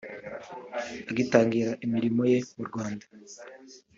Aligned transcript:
Agitangira 1.09 1.71
imirimo 1.85 2.21
ye 2.31 2.39
mu 2.55 2.63
Rwanda 2.69 3.05